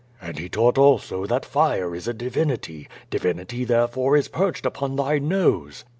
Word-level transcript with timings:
"And 0.19 0.39
he 0.39 0.49
taught 0.49 0.79
also 0.79 1.27
that 1.27 1.45
fire 1.45 1.93
is 1.93 2.07
a 2.07 2.13
divinity; 2.15 2.87
divinity 3.11 3.65
there 3.65 3.87
fore 3.87 4.17
is 4.17 4.29
perched 4.29 4.65
upon 4.65 4.95
thy 4.95 5.19
nose." 5.19 5.85